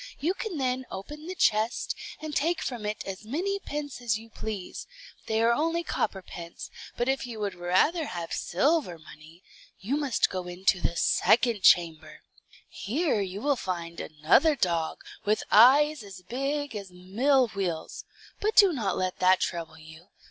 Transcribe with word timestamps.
You 0.19 0.33
can 0.33 0.57
then 0.57 0.87
open 0.89 1.27
the 1.27 1.35
chest, 1.35 1.95
and 2.19 2.35
take 2.35 2.59
from 2.63 2.87
it 2.87 3.05
as 3.05 3.23
many 3.23 3.59
pence 3.59 4.01
as 4.01 4.17
you 4.17 4.31
please, 4.31 4.87
they 5.27 5.43
are 5.43 5.53
only 5.53 5.83
copper 5.83 6.23
pence; 6.23 6.71
but 6.97 7.07
if 7.07 7.27
you 7.27 7.39
would 7.39 7.53
rather 7.53 8.05
have 8.07 8.33
silver 8.33 8.97
money, 8.97 9.43
you 9.79 9.95
must 9.95 10.31
go 10.31 10.47
into 10.47 10.81
the 10.81 10.95
second 10.95 11.61
chamber. 11.61 12.21
Here 12.67 13.21
you 13.21 13.41
will 13.41 13.55
find 13.55 13.99
another 13.99 14.55
dog, 14.55 15.03
with 15.23 15.43
eyes 15.51 16.01
as 16.01 16.23
big 16.23 16.75
as 16.75 16.89
mill 16.91 17.49
wheels; 17.49 18.03
but 18.39 18.55
do 18.55 18.73
not 18.73 18.97
let 18.97 19.19
that 19.19 19.39
trouble 19.39 19.77
you. 19.77 20.07